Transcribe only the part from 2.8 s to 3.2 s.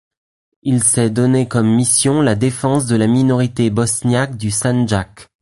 de la